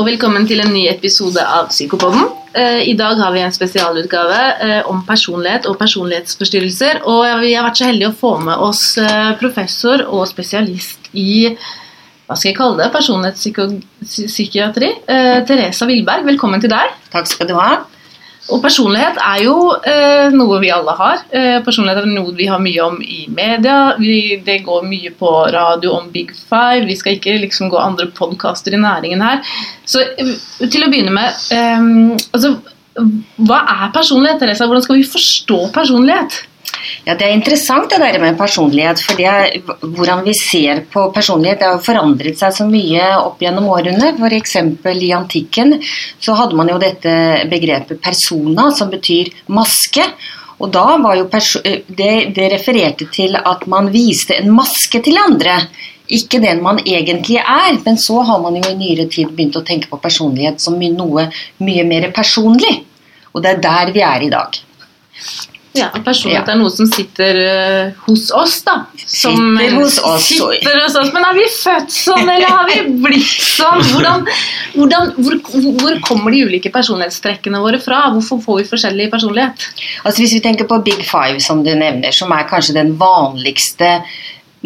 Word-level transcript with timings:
og 0.00 0.06
velkommen 0.08 0.46
til 0.48 0.62
en 0.62 0.70
ny 0.72 0.86
episode 0.88 1.42
av 1.44 1.66
Psykopodden. 1.68 2.22
Eh, 2.56 2.88
I 2.88 2.94
dag 2.96 3.18
har 3.20 3.34
vi 3.34 3.42
en 3.44 3.52
spesialutgave 3.52 4.38
eh, 4.64 4.88
om 4.88 5.02
personlighet 5.04 5.66
og 5.68 5.76
personlighetsforstyrrelser. 5.76 7.02
Og 7.04 7.26
vi 7.42 7.50
har 7.52 7.66
vært 7.66 7.82
så 7.82 7.90
heldige 7.90 8.08
å 8.08 8.16
få 8.16 8.30
med 8.40 8.56
oss 8.64 8.96
eh, 8.96 9.34
professor 9.42 10.06
og 10.06 10.24
spesialist 10.30 11.10
i 11.12 11.50
hva 11.52 12.38
skal 12.38 12.48
jeg 12.48 12.56
kalle 12.56 12.78
det, 12.78 12.88
personlighetspsykiatri. 12.94 14.90
Teresa 15.50 15.88
Wilberg, 15.90 16.24
velkommen 16.30 16.62
til 16.62 16.70
deg. 16.72 16.94
Takk 17.12 17.26
skal 17.28 17.50
du 17.50 17.56
ha. 17.58 17.82
Og 18.50 18.58
personlighet 18.62 19.18
er 19.22 19.44
jo 19.44 19.54
eh, 19.86 20.32
noe 20.34 20.58
vi 20.62 20.72
alle 20.74 20.94
har. 20.98 21.22
Eh, 21.30 21.58
personlighet 21.66 22.02
er 22.02 22.10
noe 22.10 22.34
vi 22.36 22.48
har 22.50 22.62
mye 22.62 22.82
om 22.86 22.98
i 23.02 23.22
media. 23.30 23.94
Vi, 24.00 24.40
det 24.46 24.60
går 24.66 24.86
mye 24.88 25.12
på 25.16 25.30
radio 25.54 25.94
om 26.00 26.10
Big 26.12 26.32
Five. 26.34 26.86
Vi 26.88 26.98
skal 26.98 27.18
ikke 27.18 27.38
liksom 27.44 27.70
gå 27.70 27.78
andre 27.78 28.10
podkaster 28.16 28.74
i 28.74 28.82
næringen 28.82 29.22
her. 29.24 29.44
Så 29.86 30.02
eh, 30.02 30.34
til 30.66 30.86
å 30.86 30.90
begynne 30.90 31.14
med 31.14 31.50
eh, 31.54 31.88
altså, 32.34 32.56
Hva 33.38 33.62
er 33.70 33.92
personlighet, 33.94 34.42
Teresa? 34.42 34.66
Hvordan 34.66 34.84
skal 34.84 34.98
vi 34.98 35.06
forstå 35.08 35.60
personlighet? 35.76 36.42
Ja, 37.04 37.14
Det 37.14 37.26
er 37.26 37.34
interessant 37.34 37.90
det 37.90 37.98
der 37.98 38.18
med 38.20 38.38
personlighet. 38.38 39.00
for 39.00 39.20
er, 39.20 39.60
Hvordan 39.80 40.24
vi 40.24 40.34
ser 40.34 40.84
på 40.92 41.10
personlighet 41.12 41.58
det 41.58 41.68
har 41.68 41.78
forandret 41.78 42.38
seg 42.38 42.52
så 42.52 42.66
mye 42.68 43.16
opp 43.18 43.40
gjennom 43.40 43.68
årene. 43.68 44.14
F.eks. 44.18 44.56
i 44.56 45.12
antikken 45.12 45.80
så 46.18 46.34
hadde 46.34 46.56
man 46.56 46.68
jo 46.68 46.78
dette 46.78 47.46
begrepet 47.50 48.00
persona, 48.02 48.70
som 48.72 48.90
betyr 48.90 49.32
maske. 49.48 50.04
Og 50.60 50.70
da 50.72 50.98
var 51.00 51.16
jo 51.16 51.28
det, 51.30 52.34
det 52.36 52.50
refererte 52.52 53.08
til 53.12 53.36
at 53.36 53.66
man 53.66 53.88
viste 53.92 54.36
en 54.36 54.52
maske 54.52 55.00
til 55.00 55.16
andre. 55.16 55.62
Ikke 56.10 56.40
den 56.42 56.62
man 56.62 56.80
egentlig 56.84 57.38
er. 57.40 57.78
Men 57.84 57.96
så 57.96 58.20
har 58.20 58.40
man 58.42 58.56
jo 58.56 58.68
i 58.68 58.76
nyere 58.76 59.08
tid 59.08 59.32
begynt 59.32 59.56
å 59.56 59.64
tenke 59.64 59.88
på 59.88 60.00
personlighet 60.02 60.60
som 60.60 60.78
noe 60.78 61.30
mye 61.58 61.84
mer 61.84 62.10
personlig. 62.12 62.82
Og 63.32 63.42
det 63.42 63.54
er 63.54 63.62
der 63.62 63.92
vi 63.94 64.02
er 64.04 64.26
i 64.26 64.32
dag. 64.32 64.60
Ja, 65.70 65.86
personlighet 66.02 66.48
ja. 66.48 66.54
er 66.56 66.58
noe 66.58 66.70
som 66.74 66.88
sitter 66.90 67.36
uh, 67.38 67.98
hos 68.08 68.24
oss, 68.34 68.56
da. 68.66 68.74
Som, 68.98 69.36
sitter 69.54 69.76
hos 69.78 70.00
oss. 70.02 70.26
Sitter 70.26 70.80
hos 70.82 70.96
oss. 70.98 71.12
Men 71.14 71.26
er 71.28 71.36
vi 71.38 71.44
født 71.54 71.94
sånn, 71.94 72.24
eller 72.24 72.50
har 72.50 72.66
vi 72.66 72.80
blitt 73.04 73.44
sånn? 73.44 73.84
Hvordan, 73.92 74.26
hvordan, 74.74 75.14
hvor, 75.20 75.38
hvor, 75.78 76.00
kommer 76.08 76.34
de 76.34 76.42
ulike 76.50 76.74
personlighetstrekkene 76.74 77.62
våre 77.62 77.78
fra? 77.82 78.02
Hvorfor 78.16 78.42
får 78.42 78.60
vi 78.60 78.66
forskjellig 78.72 79.08
personlighet? 79.14 79.70
Altså 80.02 80.24
Hvis 80.24 80.34
vi 80.40 80.42
tenker 80.42 80.66
på 80.70 80.82
Big 80.90 81.06
Five, 81.06 81.38
som 81.44 81.62
du 81.62 81.70
nevner, 81.70 82.10
som 82.18 82.34
er 82.34 82.50
kanskje 82.50 82.74
den 82.80 82.96
vanligste 82.98 84.00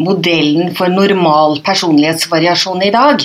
modellen 0.01 0.73
for 0.75 0.89
normal 0.89 1.59
personlighetsvariasjon 1.65 2.81
i 2.81 2.93
dag, 2.95 3.21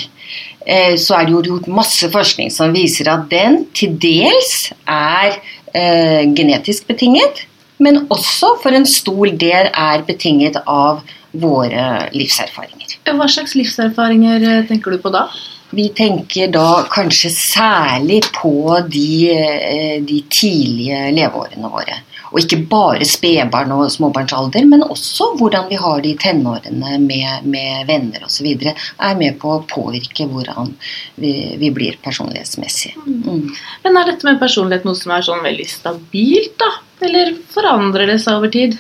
eh, 0.69 0.99
så 1.01 1.17
er 1.17 1.31
det 1.31 1.39
gjort 1.49 1.73
masse 1.81 2.13
forskning 2.13 2.53
som 2.53 2.77
viser 2.77 3.09
at 3.09 3.31
den 3.33 3.63
til 3.73 3.97
dels 3.97 4.69
er 4.85 5.41
eh, 5.73 6.29
genetisk 6.37 6.85
betinget 6.93 7.47
men 7.81 8.05
også 8.13 8.55
for 8.63 8.77
en 8.77 8.87
stor 8.89 9.33
del 9.41 9.71
er 9.71 10.05
betinget 10.07 10.61
av 10.67 11.01
våre 11.31 11.87
livserfaringer. 12.15 12.99
Hva 13.11 13.29
slags 13.31 13.57
livserfaringer 13.59 14.45
eh, 14.45 14.67
tenker 14.69 14.95
du 14.95 15.01
på 15.03 15.13
da? 15.15 15.29
Vi 15.71 15.87
tenker 15.95 16.51
da 16.51 16.83
kanskje 16.91 17.31
særlig 17.31 18.25
på 18.35 18.81
de, 18.91 19.11
eh, 19.31 19.97
de 20.03 20.23
tidlige 20.27 21.11
leveårene 21.15 21.71
våre. 21.71 22.01
Og 22.31 22.43
ikke 22.43 22.61
bare 22.71 23.07
spedbarn 23.07 23.73
og 23.75 23.89
småbarnsalder, 23.91 24.67
men 24.71 24.85
også 24.87 25.33
hvordan 25.39 25.67
vi 25.71 25.79
har 25.83 26.03
det 26.03 26.13
i 26.13 26.19
tenårene 26.19 26.99
med, 27.03 27.47
med 27.47 27.89
venner 27.89 28.27
osv. 28.27 28.47
er 28.55 29.17
med 29.19 29.39
på 29.43 29.57
å 29.57 29.65
påvirke 29.71 30.29
hvordan 30.31 30.75
vi, 31.17 31.33
vi 31.59 31.73
blir 31.75 31.99
personlighetsmessig. 32.03 32.95
Mm. 33.07 33.51
Men 33.83 33.99
er 33.99 34.13
dette 34.13 34.27
med 34.27 34.39
personlighet 34.43 34.87
noe 34.87 34.99
som 34.99 35.15
er 35.17 35.27
sånn 35.27 35.43
veldig 35.47 35.67
stabilt, 35.71 36.55
da? 36.63 36.71
Eller 37.01 37.35
forandrer 37.53 38.11
det 38.13 38.19
seg 38.23 38.39
over 38.39 38.53
tid? 38.53 38.77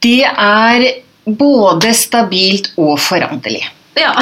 Det 0.00 0.24
er 0.24 0.86
både 1.24 1.92
stabilt 1.96 2.72
og 2.80 2.96
foranderlig. 3.02 3.66
Ja. 3.98 4.14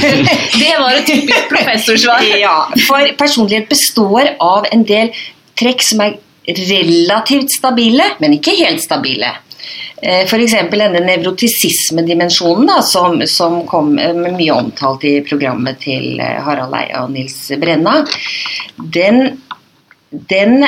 det 0.60 0.74
var 0.80 0.98
et 0.98 1.06
typisk 1.08 1.48
professorsvar. 1.48 2.26
ja, 2.46 2.58
for 2.88 3.14
personlighet 3.18 3.70
består 3.70 4.34
av 4.42 4.68
en 4.72 4.84
del 4.86 5.14
trekk 5.58 5.84
som 5.86 6.02
er 6.04 6.18
relativt 6.44 7.54
stabile, 7.54 8.10
men 8.20 8.36
ikke 8.36 8.56
helt 8.58 8.82
stabile. 8.84 9.30
Eh, 10.02 10.26
F.eks. 10.26 10.52
denne 10.70 11.00
nevrotisismedimensjonen 11.06 12.82
som, 12.84 13.22
som 13.30 13.62
kom 13.66 13.94
eh, 13.98 14.12
mye 14.12 14.52
omtalt 14.52 15.06
i 15.08 15.14
programmet 15.24 15.80
til 15.86 16.20
eh, 16.20 16.42
Harald 16.44 16.74
Eia 16.76 17.06
og 17.06 17.14
Nils 17.14 17.38
Brenna. 17.62 18.02
Den, 18.76 19.38
den, 20.30 20.64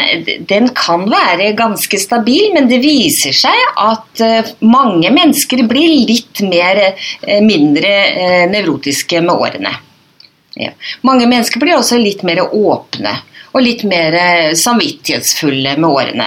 den, 0.49 0.69
kan 0.77 1.05
være 1.11 1.53
ganske 1.59 1.99
stabil, 2.01 2.53
men 2.55 2.69
det 2.71 2.81
viser 2.83 3.35
seg 3.37 3.79
at 3.83 4.23
mange 4.65 5.11
mennesker 5.15 5.63
blir 5.69 6.07
litt 6.09 6.43
mer, 6.47 6.81
mindre 7.45 7.93
nevrotiske 8.51 9.23
med 9.23 9.35
årene. 9.35 9.75
Ja. 10.57 10.73
Mange 11.05 11.29
mennesker 11.29 11.61
blir 11.61 11.77
også 11.77 11.99
litt 12.01 12.23
mer 12.27 12.41
åpne 12.47 13.13
og 13.57 13.65
litt 13.65 13.83
mer 13.89 14.15
eh, 14.17 14.53
samvittighetsfulle 14.59 15.77
med 15.81 15.89
årene. 15.89 16.27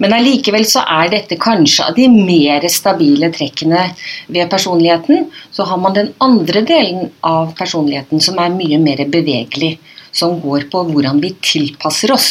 Men 0.00 0.14
allikevel 0.16 0.64
så 0.68 0.82
er 0.88 1.12
dette 1.12 1.36
kanskje 1.40 1.90
av 1.90 1.96
de 1.98 2.06
mer 2.12 2.64
stabile 2.72 3.28
trekkene 3.34 3.86
ved 4.32 4.50
personligheten. 4.52 5.28
Så 5.52 5.68
har 5.68 5.80
man 5.80 5.96
den 5.96 6.12
andre 6.24 6.64
delen 6.68 7.10
av 7.26 7.52
personligheten 7.58 8.22
som 8.24 8.40
er 8.40 8.54
mye 8.54 8.80
mer 8.80 9.04
bevegelig. 9.12 9.74
Som 10.12 10.40
går 10.42 10.66
på 10.72 10.82
hvordan 10.88 11.20
vi 11.22 11.34
tilpasser 11.38 12.12
oss. 12.16 12.30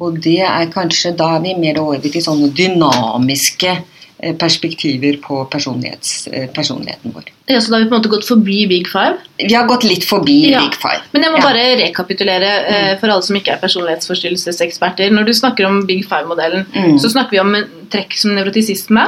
Og 0.00 0.18
det 0.22 0.40
er 0.44 0.72
kanskje 0.72 1.14
da 1.16 1.36
er 1.36 1.44
vi 1.44 1.54
mer 1.58 1.80
over 1.80 2.02
til 2.04 2.24
sånne 2.24 2.50
dynamiske 2.56 3.76
Eh, 4.18 4.36
perspektiver 4.36 5.16
på 5.16 5.40
eh, 5.42 6.50
personligheten 6.50 7.12
vår. 7.14 7.24
Ja, 7.46 7.60
Så 7.60 7.70
da 7.70 7.76
har 7.76 7.82
vi 7.84 7.88
på 7.88 7.94
en 7.94 8.00
måte 8.00 8.08
gått 8.08 8.24
forbi 8.28 8.66
Big 8.66 8.88
Five? 8.88 9.18
Vi 9.36 9.54
har 9.54 9.66
gått 9.68 9.84
litt 9.84 10.06
forbi 10.08 10.52
ja. 10.54 10.62
Big 10.64 10.78
Five. 10.80 11.02
Men 11.12 11.26
jeg 11.26 11.32
må 11.34 11.40
ja. 11.42 11.44
bare 11.44 11.64
rekapitulere 11.82 12.52
eh, 12.62 12.86
mm. 12.94 13.00
for 13.02 13.12
alle 13.12 13.26
som 13.26 13.36
ikke 13.36 13.52
er 13.52 13.60
personlighetsforstyrrelseseksperter. 13.60 15.12
Når 15.12 15.28
du 15.28 15.34
snakker 15.36 15.68
om 15.68 15.82
Big 15.84 16.06
Five-modellen, 16.08 16.64
mm. 16.72 16.96
så 17.02 17.12
snakker 17.12 17.36
vi 17.36 17.42
om 17.42 17.52
trekk 17.92 18.16
som 18.16 18.32
nevrotisisme, 18.38 19.04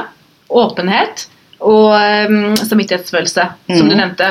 åpenhet 0.61 1.25
og 1.59 1.89
um, 1.97 2.53
samvittighetsfølelse, 2.55 3.47
mm. 3.65 3.75
som 3.79 3.89
du 3.89 3.97
nevnte. 3.97 4.29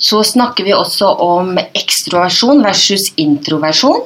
Så 0.00 0.22
snakker 0.24 0.64
vi 0.64 0.72
også 0.74 1.12
om 1.20 1.52
ekstroversjon 1.60 2.64
versus 2.64 3.10
introversjon, 3.20 4.00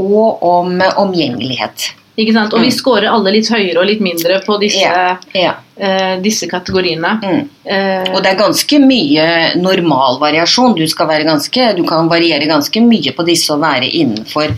og 0.00 0.44
om 0.46 0.78
omgjengelighet. 0.80 1.92
Ikke 2.20 2.34
sant? 2.36 2.52
Og 2.52 2.60
vi 2.60 2.68
mm. 2.68 2.76
scorer 2.76 3.08
alle 3.08 3.32
litt 3.32 3.48
høyere 3.48 3.80
og 3.80 3.88
litt 3.88 4.02
mindre 4.04 4.42
på 4.44 4.58
disse, 4.60 4.84
ja, 4.84 5.14
ja. 5.32 5.54
Uh, 5.78 6.18
disse 6.20 6.48
kategoriene. 6.50 7.14
Mm. 7.22 7.40
Uh, 7.64 8.10
og 8.12 8.20
det 8.20 8.34
er 8.34 8.42
ganske 8.42 8.80
mye 8.82 9.24
normal 9.60 10.20
variasjon. 10.20 10.76
Du, 10.76 10.84
ganske, 10.84 11.72
du, 11.78 11.82
kan 11.88 12.12
variere 12.12 12.50
ganske 12.50 12.84
mye 12.84 13.16
på 13.16 13.26
disse 13.28 13.48
og 13.54 13.64
være 13.64 13.88
innenfor 13.88 14.52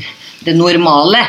det 0.44 0.56
normale. 0.58 1.22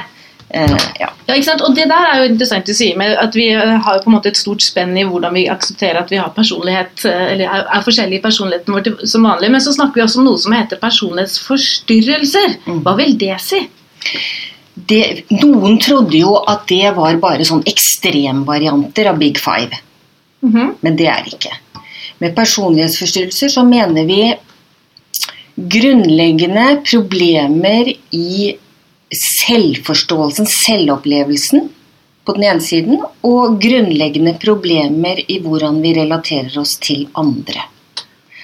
Uh, 0.49 0.73
ja. 0.97 1.11
ja. 1.13 1.35
ikke 1.35 1.51
sant? 1.51 1.61
Og 1.61 1.77
det 1.77 1.85
der 1.93 2.09
er 2.09 2.23
jo 2.23 2.31
interessant 2.31 2.73
å 2.73 2.77
si, 2.81 2.89
med 2.97 3.13
at 3.21 3.37
vi 3.37 3.51
har 3.53 4.01
på 4.01 4.09
en 4.09 4.17
måte 4.17 4.33
et 4.33 4.41
stort 4.41 4.65
spenn 4.65 4.97
i 4.97 5.05
hvordan 5.05 5.37
vi 5.37 5.45
aksepterer 5.53 6.01
at 6.01 6.09
vi 6.09 6.23
har 6.23 6.33
personlighet, 6.33 7.05
eller 7.05 7.45
er, 7.45 7.69
er 7.69 7.85
forskjellig 7.85 8.17
i 8.17 8.25
personligheten 8.25 8.73
vår 8.73 9.05
som 9.05 9.29
vanlig. 9.29 9.53
Men 9.53 9.61
så 9.61 9.77
snakker 9.77 10.01
vi 10.01 10.09
også 10.09 10.25
om 10.25 10.31
noe 10.31 10.41
som 10.41 10.57
heter 10.57 10.81
personlighetsforstyrrelser. 10.81 12.63
Mm. 12.65 12.81
Hva 12.81 12.97
vil 12.97 13.13
det 13.21 13.35
si? 13.45 13.67
Det, 14.75 15.25
noen 15.31 15.79
trodde 15.79 16.17
jo 16.19 16.35
at 16.47 16.65
det 16.67 16.91
var 16.97 17.15
bare 17.21 17.45
sånn 17.47 17.63
ekstremvarianter 17.67 19.11
av 19.11 19.19
Big 19.21 19.39
Five. 19.39 19.79
Mm 20.43 20.53
-hmm. 20.53 20.73
Men 20.81 20.95
det 20.95 21.07
er 21.07 21.23
det 21.23 21.33
ikke. 21.33 21.55
Med 22.17 22.35
personlighetsforstyrrelser 22.35 23.49
så 23.49 23.63
mener 23.63 24.05
vi 24.05 24.35
grunnleggende 25.55 26.81
problemer 26.91 27.93
i 28.11 28.55
selvforståelsen, 29.15 30.45
selvopplevelsen, 30.45 31.69
på 32.25 32.33
den 32.33 32.43
ene 32.43 32.61
siden, 32.61 33.03
og 33.21 33.61
grunnleggende 33.61 34.33
problemer 34.41 35.21
i 35.31 35.39
hvordan 35.39 35.81
vi 35.81 35.93
relaterer 35.93 36.57
oss 36.59 36.75
til 36.81 37.07
andre. 37.13 37.61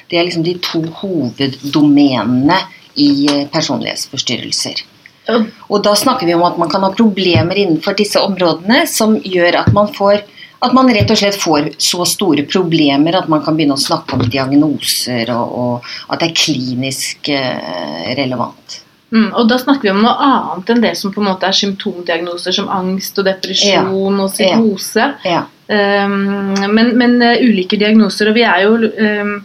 Det 0.10 0.20
er 0.20 0.24
liksom 0.28 0.44
de 0.44 0.58
to 0.62 0.84
hoveddomenene 1.02 2.60
i 2.96 3.28
personlighetsforstyrrelser. 3.52 4.84
Og 5.30 5.82
da 5.86 5.94
snakker 5.96 6.26
vi 6.26 6.34
om 6.34 6.44
at 6.48 6.58
man 6.58 6.70
kan 6.72 6.84
ha 6.86 6.92
problemer 6.96 7.58
innenfor 7.58 7.98
disse 7.98 8.20
områdene 8.20 8.84
som 8.90 9.18
gjør 9.22 9.62
at 9.62 9.74
man 9.76 9.92
får 9.94 10.24
at 10.62 10.76
man 10.78 10.92
rett 10.94 11.10
og 11.10 11.18
slett 11.18 11.38
får 11.42 11.72
så 11.82 12.06
store 12.06 12.44
problemer 12.50 13.16
at 13.18 13.30
man 13.32 13.42
kan 13.42 13.56
begynne 13.58 13.74
å 13.74 13.82
snakke 13.82 14.14
om 14.14 14.22
diagnoser, 14.22 15.32
og, 15.34 15.56
og 15.58 16.14
at 16.14 16.22
det 16.22 16.28
er 16.28 16.36
klinisk 16.38 17.32
eh, 17.34 18.12
relevant. 18.20 18.76
Mm, 19.12 19.32
og 19.36 19.48
da 19.50 19.58
snakker 19.60 19.90
vi 19.90 19.92
om 19.92 20.04
noe 20.06 20.14
annet 20.24 20.70
enn 20.72 20.84
det 20.86 20.94
som 21.00 21.12
på 21.12 21.20
en 21.20 21.32
måte 21.32 21.50
er 21.50 21.58
symptomdiagnoser 21.58 22.56
som 22.56 22.70
angst 22.72 23.18
og 23.20 23.26
depresjon 23.28 23.74
ja. 23.74 24.22
og 24.24 24.30
psykose. 24.32 25.08
Ja. 25.26 25.42
Ja. 25.42 25.42
Um, 25.72 26.54
men, 26.76 26.94
men 27.00 27.18
uh, 27.24 27.42
ulike 27.42 27.80
diagnoser, 27.80 28.30
og 28.30 28.38
vi 28.38 28.44
er 28.44 28.66
jo 28.66 28.74
um, 28.76 29.38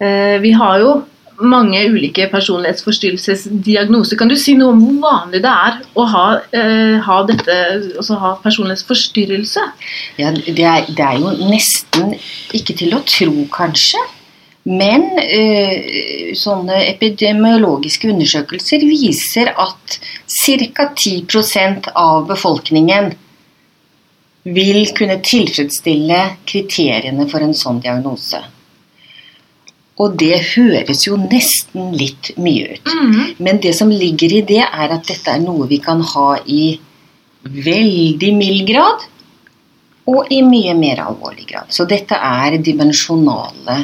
uh, 0.00 0.36
Vi 0.40 0.52
har 0.56 0.78
jo 0.80 0.94
mange 1.42 1.80
ulike 1.90 2.28
personlighetsforstyrrelsesdiagnoser. 2.32 4.18
Kan 4.20 4.30
du 4.30 4.36
si 4.38 4.54
noe 4.58 4.72
om 4.74 4.80
hvor 4.82 4.98
vanlig 5.02 5.42
det 5.44 5.52
er 5.52 5.78
å 5.98 6.06
ha, 6.12 6.24
eh, 6.54 6.96
ha 7.02 7.18
dette, 7.28 7.58
altså 7.98 8.18
ha 8.22 8.32
personlighetsforstyrrelse? 8.44 9.66
Ja, 10.20 10.32
det 10.32 10.58
er, 10.58 10.88
det 10.88 11.04
er, 11.06 11.20
jo 11.20 11.34
nesten 11.50 12.16
ikke 12.56 12.76
til 12.78 12.96
å 12.96 13.02
tro, 13.08 13.46
kanskje. 13.54 14.02
Men 14.68 15.08
eh, 15.18 16.30
sånne 16.38 16.84
epidemiologiske 16.92 18.12
undersøkelser 18.12 18.84
viser 18.86 19.50
at 19.58 19.98
ca. 19.98 20.86
10% 20.94 21.90
av 21.98 22.28
befolkningen 22.30 23.10
vil 24.42 24.88
kunne 24.96 25.18
tilfredsstille 25.22 26.22
kriteriene 26.46 27.26
for 27.30 27.44
en 27.44 27.54
sånn 27.54 27.80
diagnose. 27.82 28.42
Og 30.00 30.16
det 30.18 30.38
høres 30.54 31.04
jo 31.06 31.18
nesten 31.20 31.92
litt 31.96 32.32
mye 32.40 32.78
ut. 32.78 32.92
Mm. 32.92 33.34
Men 33.44 33.60
det 33.60 33.74
som 33.76 33.92
ligger 33.92 34.38
i 34.38 34.42
det, 34.48 34.62
er 34.64 34.94
at 34.96 35.08
dette 35.08 35.34
er 35.34 35.42
noe 35.42 35.68
vi 35.68 35.82
kan 35.84 36.00
ha 36.14 36.28
i 36.46 36.78
veldig 37.42 38.30
mild 38.38 38.68
grad 38.68 39.08
og 40.10 40.30
i 40.34 40.40
mye 40.46 40.74
mer 40.78 41.02
alvorlig 41.04 41.46
grad. 41.50 41.70
Så 41.70 41.86
dette 41.90 42.16
er 42.16 42.56
dimensjonale 42.62 43.76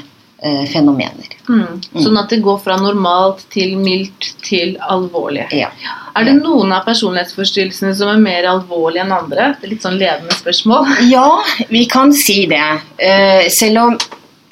eh, 0.42 0.64
fenomener. 0.70 1.36
Mm. 1.48 1.78
Sånn 2.02 2.18
at 2.18 2.32
det 2.32 2.40
går 2.44 2.58
fra 2.64 2.78
normalt 2.80 3.44
til 3.54 3.76
mildt 3.78 4.32
til 4.46 4.74
alvorlig. 4.82 5.46
Ja. 5.54 5.70
Er 6.18 6.26
det 6.26 6.38
noen 6.40 6.72
av 6.74 6.86
personlighetsforstyrrelsene 6.88 7.94
som 7.94 8.10
er 8.10 8.22
mer 8.22 8.48
alvorlige 8.50 9.04
enn 9.04 9.14
andre? 9.14 9.52
Det 9.60 9.68
er 9.68 9.74
litt 9.76 9.86
sånn 9.86 10.00
ledende 10.00 10.34
spørsmål. 10.34 10.88
ja, 11.12 11.28
vi 11.70 11.84
kan 11.90 12.14
si 12.16 12.44
det. 12.50 12.64
Eh, 12.96 13.46
selv 13.54 13.84
om 13.84 13.98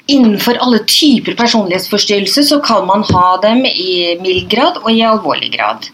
Innenfor 0.07 0.59
alle 0.63 0.79
typer 0.87 1.35
personlighetsforstyrrelser 1.35 2.47
så 2.47 2.59
kan 2.63 2.85
man 2.87 3.03
ha 3.03 3.27
dem 3.43 3.65
i 3.65 4.15
mild 4.21 4.49
grad 4.51 4.79
og 4.83 4.91
i 4.93 5.03
alvorlig 5.03 5.51
grad. 5.57 5.89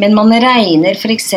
Men 0.00 0.14
man 0.16 0.32
regner 0.32 0.96
f.eks. 0.96 1.34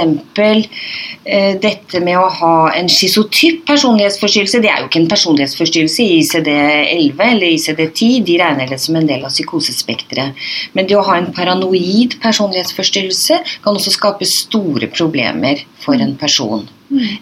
Eh, 1.23 1.55
dette 1.63 1.99
med 2.03 2.19
å 2.19 2.27
ha 2.39 2.55
en 2.75 2.89
schizotyp 2.91 3.63
personlighetsforstyrrelse. 3.67 4.61
Det 4.63 4.71
er 4.71 4.81
jo 4.81 4.89
ikke 4.89 5.01
en 5.03 5.09
personlighetsforstyrrelse 5.11 6.03
i 6.03 6.19
ICD-11 6.21 7.25
eller 7.27 7.47
ICD-10. 7.49 8.21
De 8.27 8.37
regner 8.41 8.71
det 8.71 8.79
som 8.83 8.97
en 8.99 9.07
del 9.09 9.23
av 9.23 9.33
psykosespekteret. 9.33 10.45
Men 10.75 10.89
det 10.89 10.99
å 10.99 11.05
ha 11.07 11.17
en 11.19 11.31
paranoid 11.35 12.17
personlighetsforstyrrelse 12.23 13.41
kan 13.63 13.79
også 13.79 13.95
skape 13.95 14.27
store 14.29 14.91
problemer 14.95 15.63
for 15.83 15.99
en 15.99 16.15
person. 16.19 16.67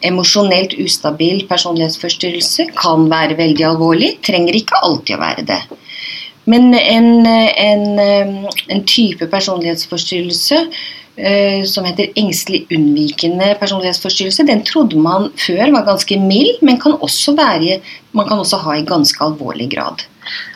Emosjonelt 0.08 0.76
ustabil 0.82 1.46
personlighetsforstyrrelse 1.50 2.70
kan 2.78 3.08
være 3.12 3.38
veldig 3.40 3.68
alvorlig, 3.74 4.16
trenger 4.26 4.58
ikke 4.58 4.82
alltid 4.84 5.18
å 5.18 5.22
være 5.22 5.46
det. 5.48 5.62
Men 6.50 6.74
en, 6.74 7.26
en, 7.28 7.86
en 8.74 8.84
type 8.90 9.28
personlighetsforstyrrelse 9.30 10.62
eh, 11.16 11.64
som 11.70 11.86
heter 11.86 12.14
engstelig 12.18 12.66
unnvikende 12.74 13.54
personlighetsforstyrrelse, 13.62 14.48
den 14.50 14.64
trodde 14.68 14.98
man 14.98 15.30
før 15.38 15.76
var 15.76 15.86
ganske 15.92 16.18
mild, 16.20 16.64
men 16.66 16.82
kan 16.82 16.98
være, 16.98 17.82
man 18.12 18.28
kan 18.28 18.42
også 18.42 18.58
ha 18.66 18.80
i 18.80 18.88
ganske 18.88 19.24
alvorlig 19.24 19.70
grad. 19.76 20.08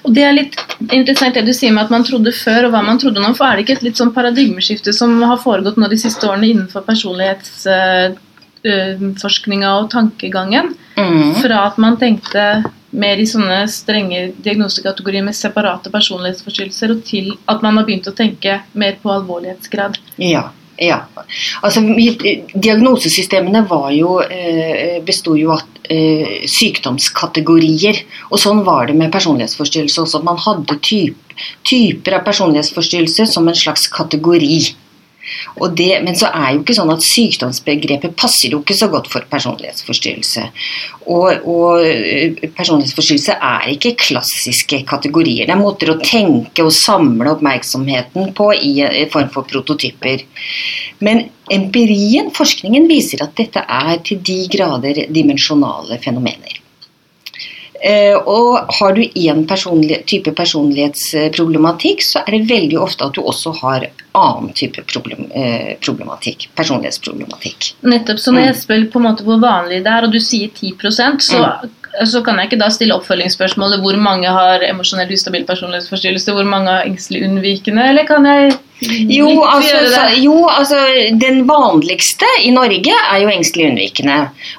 Og 0.06 0.14
Det 0.14 0.24
er 0.24 0.36
litt 0.36 0.58
interessant 0.94 1.36
det 1.36 1.46
du 1.48 1.54
sier 1.54 1.74
med 1.74 1.86
at 1.86 1.94
man 1.94 2.06
trodde 2.06 2.34
før 2.34 2.68
og 2.68 2.76
hva 2.76 2.84
man 2.86 3.00
trodde 3.02 3.22
nå. 3.22 3.32
For 3.38 3.48
er 3.48 3.58
det 3.58 3.66
ikke 3.66 3.80
et 3.80 3.88
litt 3.88 4.00
sånn 4.00 4.14
paradigmeskifte 4.16 4.94
som 4.94 5.18
har 5.26 5.42
foregått 5.42 5.80
nå 5.82 5.90
de 5.92 6.00
siste 6.00 6.30
årene 6.30 6.52
innenfor 6.52 6.86
personlighets 6.86 7.66
forskninga 9.22 9.76
og 9.82 9.92
tankegangen. 9.94 10.74
Mm. 10.96 11.36
Fra 11.42 11.66
at 11.70 11.80
man 11.82 12.00
tenkte 12.02 12.64
mer 12.96 13.20
i 13.20 13.28
sånne 13.28 13.66
strenge 13.72 14.30
diagnosekategorier 14.44 15.26
med 15.26 15.36
separate 15.36 15.92
personlighetsforstyrrelser, 15.94 16.94
og 16.96 17.02
til 17.08 17.34
at 17.52 17.66
man 17.66 17.80
har 17.80 17.88
begynt 17.88 18.08
å 18.08 18.16
tenke 18.16 18.62
mer 18.74 18.96
på 19.02 19.12
alvorlighetsgrad. 19.12 20.00
Ja, 20.22 20.48
ja. 20.82 21.02
Altså, 21.64 21.82
diagnosesystemene 22.54 23.64
var 23.70 23.92
jo, 23.96 24.20
eh, 24.22 25.02
besto 25.06 25.36
jo 25.40 25.54
av 25.56 25.64
eh, 25.90 26.44
sykdomskategorier. 26.50 28.02
Og 28.32 28.42
sånn 28.42 28.64
var 28.68 28.88
det 28.88 28.98
med 29.00 29.14
personlighetsforstyrrelse 29.14 30.02
også. 30.04 30.24
Man 30.26 30.40
hadde 30.42 30.80
typ, 30.84 31.36
typer 31.68 32.20
av 32.20 32.26
personlighetsforstyrrelse 32.28 33.28
som 33.32 33.48
en 33.48 33.56
slags 33.56 33.88
kategori. 33.88 34.76
Det, 35.76 35.90
men 36.06 36.18
så 36.18 36.30
er 36.30 36.54
jo 36.54 36.62
ikke 36.64 36.76
sånn 36.78 36.94
at 36.94 37.06
sykdomsbegrepet 37.06 38.16
passer 38.20 38.54
jo 38.54 38.62
ikke 38.62 38.78
så 38.78 38.90
godt 38.92 39.10
for 39.12 39.26
personlighetsforstyrrelse. 39.32 40.46
Og, 41.12 41.48
og 41.50 41.86
eh, 41.86 42.42
personlighetsforstyrrelse 42.58 43.38
er 43.38 43.70
ikke 43.74 43.96
klassiske 44.06 44.82
kategorier. 44.90 45.48
Det 45.48 45.56
er 45.56 45.62
måter 45.62 45.94
å 45.94 46.00
tenke 46.02 46.66
og 46.66 46.74
samle 46.76 47.36
oppmerksomheten 47.36 48.34
på 48.38 48.52
i 48.56 48.76
i 48.86 49.06
form 49.12 49.32
for 49.34 49.48
prototyper. 49.50 50.26
Men 51.06 51.26
empirien, 51.52 52.32
forskningen, 52.36 52.88
viser 52.90 53.24
at 53.26 53.36
dette 53.38 53.64
er 53.64 53.98
til 54.06 54.22
de 54.26 54.40
grader 54.52 55.06
dimensjonale 55.14 56.00
fenomener. 56.04 56.65
Eh, 57.86 58.16
og 58.18 58.72
har 58.80 58.96
du 58.98 59.04
én 59.04 59.44
personlig, 59.46 60.00
type 60.10 60.32
personlighetsproblematikk, 60.34 62.02
så 62.02 62.24
er 62.24 62.38
det 62.38 62.50
veldig 62.50 62.80
ofte 62.82 63.06
at 63.06 63.14
du 63.14 63.22
også 63.22 63.54
har 63.60 63.86
annen 64.16 64.54
type 64.58 64.82
problem, 64.90 65.28
eh, 65.36 65.76
problematikk. 65.86 66.48
Personlighetsproblematikk. 66.58 67.74
Nettopp. 67.86 68.20
Så 68.20 68.34
når 68.34 68.48
jeg 68.50 68.60
spør 68.64 68.88
på 68.90 69.02
en 69.02 69.10
måte 69.10 69.28
hvor 69.28 69.42
vanlig 69.44 69.84
det 69.86 69.92
er, 69.92 70.08
og 70.08 70.16
du 70.16 70.22
sier 70.24 70.50
10% 70.50 71.22
så 71.30 71.42
mm 71.44 71.74
så 72.04 72.22
kan 72.26 72.40
jeg 72.40 72.50
ikke 72.50 72.60
da 72.60 72.68
stille 72.74 72.96
oppfølgingsspørsmålet 72.98 73.80
hvor 73.84 73.98
mange 74.02 74.32
har 74.32 74.64
emosjonell 74.68 75.14
ustabil 75.16 75.46
personlighetsforstyrrelse, 75.48 76.34
hvor 76.36 76.48
mange 76.48 76.74
har 76.74 76.88
engstelig 76.90 77.24
unnvikende, 77.30 77.86
eller 77.92 78.08
kan 78.10 78.28
jeg 78.28 78.56
jo 78.80 79.44
altså, 79.48 79.78
så, 79.94 80.02
jo, 80.20 80.34
altså 80.52 80.76
Den 81.20 81.46
vanligste 81.48 82.28
i 82.44 82.52
Norge 82.52 82.92
er 82.92 83.22
jo 83.24 83.32
engstelig 83.32 83.70
unnvikende. 83.72 84.18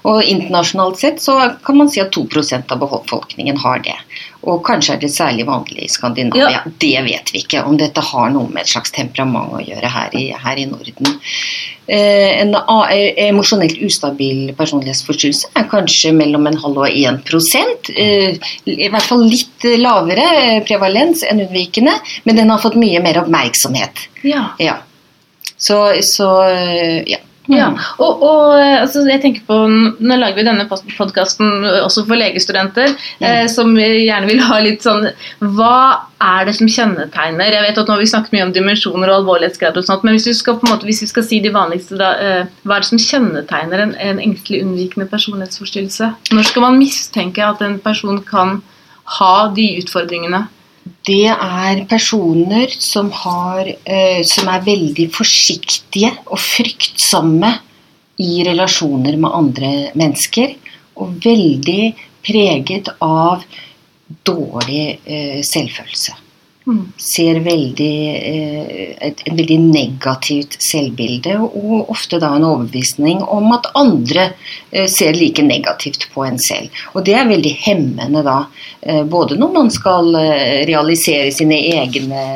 Og 0.08 0.22
internasjonalt 0.24 1.00
sett 1.02 1.22
så 1.22 1.38
kan 1.64 1.80
man 1.82 1.92
si 1.92 2.00
at 2.00 2.14
2% 2.16 2.72
av 2.72 2.80
befolkningen 2.80 3.60
har 3.64 3.84
det. 3.84 3.98
Og 4.46 4.60
kanskje 4.66 4.94
er 4.94 5.00
det 5.02 5.10
særlig 5.10 5.46
vanlig 5.48 5.88
i 5.88 5.90
Skandinavia. 5.90 6.50
Ja. 6.54 6.74
Det 6.78 6.98
vet 7.08 7.32
vi 7.34 7.42
ikke. 7.42 7.64
Om 7.66 7.78
dette 7.80 8.02
har 8.12 8.30
noe 8.34 8.48
med 8.52 8.62
et 8.62 8.70
slags 8.70 8.94
temperament 8.94 9.56
å 9.56 9.62
gjøre 9.64 9.90
her 9.90 10.14
i, 10.14 10.28
her 10.38 10.60
i 10.62 10.68
Norden. 10.70 11.16
Eh, 11.86 12.42
en 12.42 12.54
emosjonelt 13.26 13.78
ustabil 13.86 14.50
personlighetsforstyrrelse 14.58 15.52
er 15.54 15.68
kanskje 15.70 16.10
mellom 16.14 16.46
en 16.50 16.58
halv 16.62 16.82
og 16.82 16.90
1 16.90 17.22
prosent. 17.26 17.90
Eh, 17.94 18.38
I 18.70 18.90
hvert 18.90 19.06
fall 19.06 19.26
litt 19.26 19.66
lavere 19.82 20.60
prevalens 20.66 21.22
enn 21.26 21.42
unnvikende, 21.46 21.94
men 22.24 22.38
den 22.38 22.50
har 22.50 22.62
fått 22.62 22.78
mye 22.78 23.02
mer 23.02 23.22
oppmerksomhet. 23.22 24.06
Ja. 24.26 24.48
ja. 24.62 24.80
Så, 25.56 25.78
så 26.04 26.28
ja. 27.06 27.22
Ja, 27.52 27.68
og, 28.02 28.22
og 28.26 28.56
eh, 28.58 28.80
altså, 28.80 29.04
jeg 29.06 29.22
tenker 29.22 29.44
på, 29.46 29.56
Nå 29.68 30.18
lager 30.18 30.40
vi 30.40 30.46
denne 30.46 30.66
podkasten 30.68 31.66
også 31.84 32.02
for 32.08 32.18
legestudenter, 32.18 32.94
mm. 33.20 33.26
eh, 33.28 33.44
som 33.50 33.70
gjerne 33.78 34.30
vil 34.30 34.42
ha 34.48 34.58
litt 34.64 34.82
sånn 34.86 35.06
Hva 35.54 36.08
er 36.22 36.48
det 36.48 36.56
som 36.58 36.70
kjennetegner 36.70 37.54
Jeg 37.54 37.66
vet 37.68 37.78
at 37.82 37.86
nå 37.86 37.96
har 37.96 38.02
vi 38.02 38.10
snakket 38.10 38.34
mye 38.34 38.48
om 38.48 38.54
dimensjoner 38.56 39.12
og 39.12 39.20
alvorlighetsgrad, 39.20 39.78
og 39.78 39.86
sånt, 39.86 40.06
men 40.06 40.16
hvis 40.16 40.28
vi 40.30 40.36
skal, 40.38 40.58
måte, 40.66 40.88
hvis 40.88 41.04
vi 41.04 41.10
skal 41.12 41.26
si 41.28 41.40
de 41.44 41.54
vanligste, 41.54 41.98
da, 42.00 42.12
eh, 42.18 42.54
hva 42.66 42.78
er 42.78 42.84
det 42.84 42.90
som 42.90 43.02
kjennetegner 43.02 43.84
en, 43.84 43.94
en 44.02 44.22
engstelig 44.22 44.64
unnvikende 44.66 45.08
personlighetsforstyrrelse? 45.12 46.10
Når 46.34 46.50
skal 46.50 46.66
man 46.66 46.80
mistenke 46.80 47.46
at 47.46 47.62
en 47.62 47.78
person 47.84 48.18
kan 48.26 48.58
ha 49.20 49.34
de 49.54 49.70
utfordringene? 49.84 50.46
Det 51.06 51.30
er 51.30 51.84
personer 51.88 52.72
som, 52.82 53.12
har, 53.14 53.68
eh, 53.68 54.22
som 54.26 54.50
er 54.50 54.66
veldig 54.66 55.06
forsiktige 55.14 56.10
og 56.26 56.40
fryktsomme 56.42 57.52
i 58.22 58.42
relasjoner 58.46 59.18
med 59.20 59.38
andre 59.38 59.72
mennesker. 59.98 60.56
Og 60.96 61.18
veldig 61.22 61.92
preget 62.26 62.90
av 63.04 63.44
dårlig 64.26 64.98
eh, 65.04 65.42
selvfølelse. 65.46 66.25
Mm. 66.66 66.92
Ser 66.98 67.36
veldig, 67.40 67.96
eh, 68.16 68.96
et, 69.06 69.20
et, 69.22 69.34
veldig 69.38 69.58
negativt 69.62 70.56
selvbilde, 70.66 71.36
og 71.38 71.92
ofte 71.94 72.18
da 72.18 72.32
en 72.34 72.46
overbevisning 72.48 73.20
om 73.22 73.52
at 73.54 73.68
andre 73.78 74.24
eh, 74.72 74.88
ser 74.90 75.14
like 75.14 75.44
negativt 75.46 76.08
på 76.10 76.24
en 76.26 76.40
selv. 76.42 76.74
Og 76.94 77.06
det 77.06 77.14
er 77.14 77.30
veldig 77.30 77.52
hemmende 77.68 78.24
da, 78.26 78.40
eh, 78.82 79.04
både 79.06 79.38
når 79.38 79.54
man 79.54 79.70
skal 79.70 80.10
realisere 80.66 81.30
sine 81.30 81.60
egne 81.70 82.26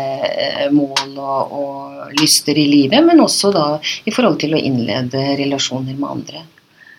mål 0.79 1.19
og, 1.19 1.59
og 1.59 2.15
lyster 2.23 2.55
i 2.55 2.69
livet, 2.71 3.03
men 3.03 3.27
også 3.27 3.51
da 3.55 3.67
i 4.07 4.15
forhold 4.15 4.39
til 4.45 4.55
å 4.55 4.63
innlede 4.63 5.27
relasjoner 5.43 5.99
med 5.99 6.11
andre. 6.15 6.47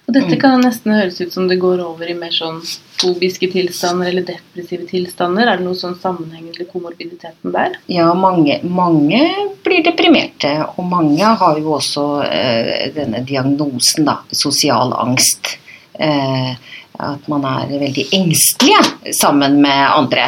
Og 0.10 0.16
dette 0.16 0.36
kan 0.42 0.60
nesten 0.60 0.96
høres 0.96 1.20
ut 1.22 1.32
som 1.34 1.48
det 1.48 1.60
går 1.62 1.80
over 1.86 2.10
i 2.10 2.16
mer 2.18 2.34
sånn 2.36 2.58
fobiske 3.00 3.48
tilstander 3.54 4.10
eller 4.10 4.26
depressive 4.28 4.88
tilstander. 4.90 5.48
Er 5.48 5.62
det 5.62 5.68
noe 5.68 5.78
sånn 5.78 5.96
sammenheng 6.02 6.50
til 6.56 6.68
komorbiditeten 6.72 7.54
der? 7.54 7.78
Ja, 7.92 8.10
mange, 8.18 8.60
mange, 8.66 9.22
blir 9.64 9.86
deprimerte. 9.86 10.52
Og 10.76 10.90
mange 10.90 11.32
har 11.44 11.62
jo 11.62 11.78
også 11.78 12.06
eh, 12.26 12.90
denne 12.98 13.24
diagnosen, 13.28 14.08
da, 14.10 14.20
sosial 14.36 14.96
angst. 15.00 15.56
Eh, 16.00 16.54
at 17.02 17.28
man 17.32 17.46
er 17.48 17.70
veldig 17.72 18.04
engstelig 18.14 19.16
sammen 19.18 19.58
med 19.64 19.82
andre. 19.96 20.28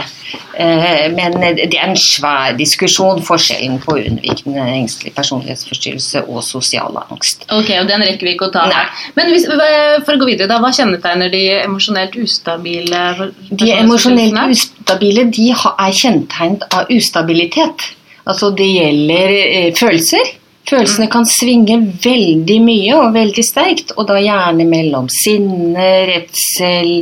Eh, 0.57 1.05
men 1.13 1.35
det 1.41 1.67
er 1.67 1.85
en 1.85 1.97
svær 1.99 2.55
diskusjon, 2.57 3.21
forskjellen 3.25 3.79
på 3.83 3.97
unnvikende 3.99 4.65
engstelig 4.79 5.13
personlighetsforstyrrelse 5.17 6.23
og 6.25 6.43
sosial 6.45 6.97
angst. 7.03 7.45
Ok, 7.53 7.69
og 7.77 7.89
Den 7.91 8.05
rekker 8.05 8.27
vi 8.27 8.35
ikke 8.35 8.49
å 8.49 8.53
ta 8.55 8.65
her. 8.71 8.91
Men 9.17 9.33
hvis, 9.33 9.47
for 9.47 10.15
å 10.15 10.21
gå 10.21 10.29
videre 10.31 10.49
da, 10.49 10.61
Hva 10.63 10.71
kjennetegner 10.73 11.33
de 11.33 11.43
emosjonelt 11.61 12.15
ustabile? 12.21 13.03
De 13.51 13.73
emosjonelt 13.75 14.55
ustabile 14.55 15.27
de 15.33 15.49
er 15.53 15.97
kjennetegnet 15.99 16.65
av 16.73 16.89
ustabilitet. 16.93 17.91
Altså 18.23 18.53
Det 18.55 18.69
gjelder 18.69 19.35
eh, 19.43 19.73
følelser 19.77 20.39
Følelsene 20.69 21.09
kan 21.11 21.25
svinge 21.27 21.75
veldig 22.03 22.57
mye 22.63 22.95
og 22.95 23.15
veldig 23.17 23.43
sterkt, 23.43 23.91
og 23.97 24.07
da 24.07 24.19
gjerne 24.23 24.63
mellom 24.69 25.09
sinne, 25.11 25.87
redsel, 26.07 26.93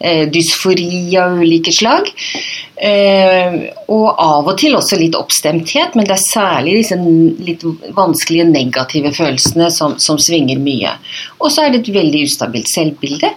eh, 0.00 0.26
dysfori 0.28 1.16
av 1.16 1.38
ulike 1.40 1.72
slag. 1.72 2.10
Eh, 2.76 3.56
og 3.88 4.20
av 4.20 4.50
og 4.52 4.58
til 4.60 4.76
også 4.76 4.98
litt 5.00 5.16
oppstemthet, 5.16 5.96
men 5.96 6.04
det 6.04 6.18
er 6.18 6.26
særlig 6.26 6.76
disse 6.82 6.98
litt 7.40 7.64
vanskelige 7.96 8.50
negative 8.50 9.14
følelsene 9.16 9.70
som, 9.72 9.96
som 9.98 10.20
svinger 10.20 10.60
mye. 10.60 10.92
Og 11.40 11.48
så 11.50 11.64
er 11.64 11.72
det 11.72 11.86
et 11.86 11.94
veldig 11.96 12.26
ustabilt 12.28 12.68
selvbilde 12.68 13.32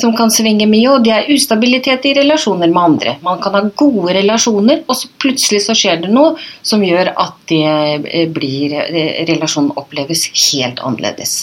som 0.00 0.14
kan 0.16 0.32
svinge 0.32 0.66
mye, 0.70 0.88
og 0.90 1.04
det 1.04 1.12
er 1.14 1.30
ustabilitet 1.34 2.06
i 2.08 2.14
relasjoner 2.16 2.70
med 2.72 2.82
andre. 2.82 3.16
Man 3.24 3.40
kan 3.42 3.56
ha 3.56 3.62
gode 3.76 4.16
relasjoner, 4.16 4.82
og 4.86 4.98
så 4.98 5.10
plutselig 5.22 5.62
så 5.66 5.76
skjer 5.78 6.04
det 6.04 6.12
noe 6.12 6.34
som 6.62 6.82
gjør 6.84 7.12
at 7.12 7.38
det 7.52 7.64
eh, 8.08 8.28
blir, 8.32 8.76
eh, 8.82 9.24
relasjonen 9.28 9.74
oppleves 9.76 10.28
helt 10.48 10.82
annerledes. 10.82 11.42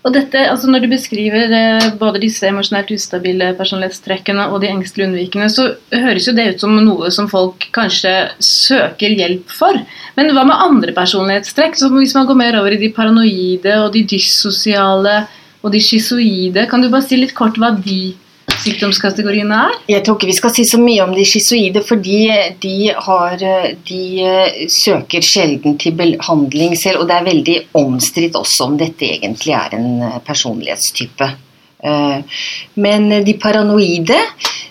Og 0.00 0.14
dette, 0.14 0.40
altså 0.48 0.70
Når 0.70 0.80
du 0.80 0.88
beskriver 0.94 1.52
eh, 1.52 1.88
både 2.00 2.22
disse 2.22 2.46
emosjonelt 2.48 2.88
ustabile 2.94 3.50
personlighetstrekkene 3.58 4.46
og 4.48 4.62
de 4.62 4.70
engstelige 4.72 5.10
unnvikende, 5.10 5.50
så 5.52 5.66
høres 5.92 6.28
jo 6.28 6.36
det 6.36 6.46
ut 6.54 6.64
som 6.64 6.78
noe 6.78 7.10
som 7.12 7.28
folk 7.28 7.66
kanskje 7.76 8.14
søker 8.40 9.12
hjelp 9.12 9.52
for. 9.52 9.76
Men 10.16 10.32
hva 10.32 10.46
med 10.48 10.56
andre 10.56 10.96
personlighetstrekk? 10.96 11.76
Så 11.76 11.90
hvis 11.92 12.16
man 12.16 12.30
går 12.30 12.40
mer 12.40 12.58
over 12.62 12.72
i 12.72 12.80
de 12.80 12.88
paranoide 12.96 13.76
og 13.82 13.92
de 13.92 14.06
dyssosiale 14.08 15.18
og 15.62 15.72
de 15.74 15.80
schizoide. 15.84 16.66
Kan 16.70 16.82
du 16.82 16.90
bare 16.90 17.06
si 17.06 17.18
litt 17.20 17.34
kort 17.36 17.58
hva 17.60 17.72
de 17.76 18.14
sykdomskategoriene 18.60 19.58
er? 19.66 19.76
Jeg 19.94 20.04
tror 20.04 20.18
ikke 20.18 20.30
vi 20.30 20.36
skal 20.36 20.54
si 20.54 20.64
så 20.68 20.80
mye 20.80 21.04
om 21.04 21.12
de 21.16 21.26
schizoide, 21.28 21.82
fordi 21.86 22.22
de, 22.62 22.74
har, 23.06 23.44
de 23.88 24.00
eh, 24.24 24.64
søker 24.72 25.24
sjelden 25.24 25.78
til 25.80 25.96
behandling 25.98 26.76
selv. 26.78 27.02
Og 27.02 27.10
det 27.10 27.18
er 27.18 27.28
veldig 27.30 27.58
omstridt 27.80 28.38
også 28.40 28.70
om 28.70 28.80
dette 28.80 29.08
egentlig 29.08 29.56
er 29.56 29.78
en 29.78 30.02
eh, 30.08 30.18
personlighetstype. 30.26 31.30
Eh, 31.80 32.42
men 32.84 33.08
de 33.24 33.36
paranoide 33.40 34.18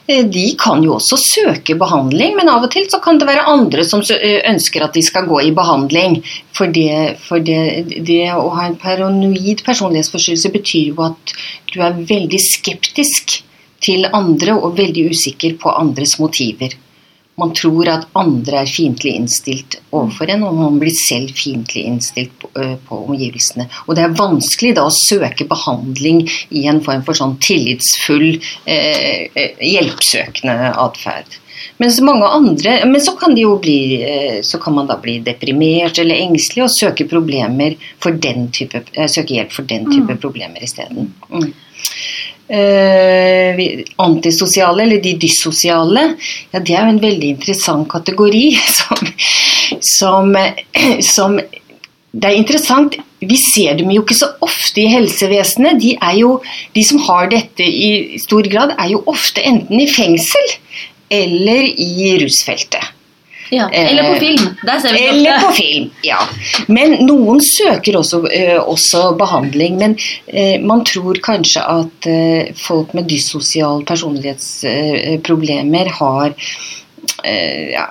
de 0.10 0.46
kan 0.58 0.82
jo 0.84 0.96
også 0.96 1.20
søke 1.22 1.76
behandling, 1.78 2.34
men 2.38 2.50
av 2.50 2.64
og 2.66 2.72
til 2.74 2.88
så 2.90 2.98
kan 3.04 3.20
det 3.22 3.28
være 3.30 3.46
andre 3.52 3.84
som 3.86 4.02
eh, 4.16 4.40
ønsker 4.50 4.86
at 4.86 4.98
de 4.98 5.04
skal 5.06 5.28
gå 5.30 5.42
i 5.46 5.54
behandling. 5.56 6.20
For 6.58 6.72
det, 6.74 7.20
for 7.28 7.44
det, 7.46 8.02
det 8.08 8.24
å 8.34 8.48
ha 8.58 8.66
en 8.66 8.80
paranoid 8.82 9.62
personlighetsforstyrrelse 9.68 10.54
betyr 10.56 10.92
jo 10.94 11.06
at 11.12 11.36
du 11.70 11.80
er 11.86 12.02
veldig 12.10 12.42
skeptisk 12.42 13.40
til 13.86 14.10
andre 14.10 14.58
og 14.58 14.78
veldig 14.80 15.10
usikker 15.14 15.60
på 15.62 15.72
andres 15.78 16.18
motiver 16.20 16.74
man 17.40 17.54
tror 17.58 17.90
at 17.92 18.08
andre 18.20 18.64
er 18.64 18.70
fiendtlig 18.70 19.16
innstilt 19.18 19.80
overfor 19.90 20.32
en, 20.32 20.46
og 20.48 20.58
man 20.60 20.80
blir 20.82 20.94
selv 21.08 21.34
fiendtlig 21.38 21.86
innstilt 21.90 22.34
på, 22.42 22.52
på, 22.54 23.02
omgivelsene. 23.10 23.68
Og 23.88 23.98
det 23.98 24.06
er 24.06 24.18
vanskelig 24.20 24.76
da 24.78 24.88
å 24.88 24.96
søke 24.96 25.48
behandling 25.50 26.26
i 26.56 26.66
en 26.72 26.82
form 26.86 27.06
for 27.08 27.18
sånn 27.18 27.38
tillitsfull, 27.44 28.32
eh, 28.70 29.40
hjelpsøkende 29.66 30.74
atferd. 30.76 31.40
Mens 31.80 32.00
mange 32.04 32.28
andre, 32.28 32.78
men 32.88 33.02
så 33.04 33.14
kan, 33.20 33.36
bli, 33.36 33.80
så 34.44 34.60
kan 34.60 34.76
man 34.76 34.88
da 34.88 34.98
bli 35.00 35.18
deprimert 35.24 36.00
eller 36.00 36.20
engstelig 36.20 36.66
og 36.66 36.74
søke, 36.76 37.08
type, 37.08 38.84
søke 39.08 39.36
hjelp 39.36 39.56
for 39.56 39.68
den 39.68 39.88
type 39.88 40.16
mm. 40.16 40.22
problemer 40.24 40.64
isteden. 40.64 41.14
Mm 41.32 41.52
eh, 42.50 43.29
antisosiale, 44.02 44.84
eller 44.84 45.02
de 45.04 45.16
dyssosiale, 45.22 46.06
ja, 46.52 46.60
det 46.60 46.76
er 46.76 46.86
jo 46.86 46.96
en 46.96 47.04
veldig 47.04 47.32
interessant 47.36 47.88
kategori 47.92 48.44
som, 48.80 49.10
som, 49.86 50.36
som 51.16 51.40
det 52.12 52.26
er 52.26 52.40
interessant, 52.40 52.96
Vi 53.20 53.36
ser 53.36 53.76
dem 53.76 53.90
jo 53.92 54.00
ikke 54.00 54.16
så 54.16 54.30
ofte 54.40 54.80
i 54.80 54.88
helsevesenet. 54.88 55.82
De, 55.84 55.90
jo, 56.16 56.38
de 56.72 56.84
som 56.88 57.02
har 57.04 57.28
dette 57.28 57.66
i 57.68 58.16
stor 58.24 58.48
grad, 58.48 58.72
er 58.80 58.94
jo 58.94 59.02
ofte 59.12 59.44
enten 59.44 59.76
i 59.76 59.90
fengsel 59.92 60.54
eller 61.12 61.68
i 61.68 62.14
rusfeltet. 62.22 62.96
Ja, 63.50 63.70
eller 63.70 64.14
på 64.14 64.20
film. 64.20 64.56
Der 64.64 64.80
ser 64.80 64.94
vi 64.94 65.08
eller 65.08 65.40
på 65.40 65.52
film, 65.58 65.90
ja. 66.06 66.20
Men 66.68 66.92
noen 67.06 67.42
søker 67.42 67.98
også, 67.98 68.20
uh, 68.30 68.60
også 68.62 69.18
behandling. 69.18 69.78
Men 69.82 69.98
uh, 70.30 70.62
man 70.66 70.86
tror 70.86 71.16
kanskje 71.26 71.62
at 71.66 72.08
folk 72.60 72.94
med 72.98 73.10
dyssosiale 73.10 73.86
personlighetsproblemer 73.90 75.88
har 76.00 76.34
ja, 77.24 77.86